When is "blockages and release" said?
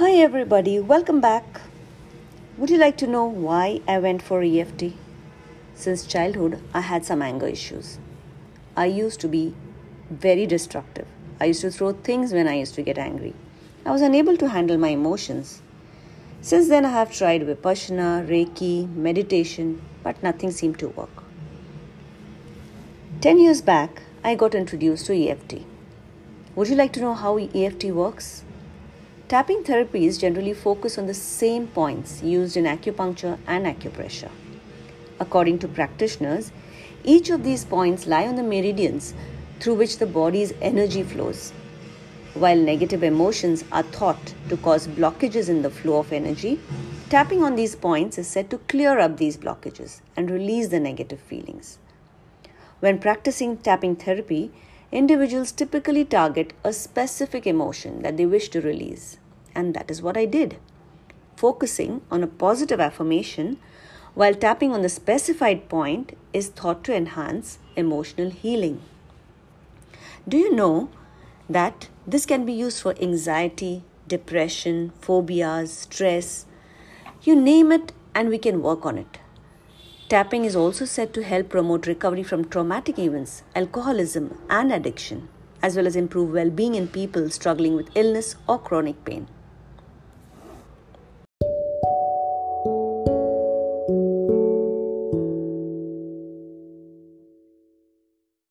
49.36-50.66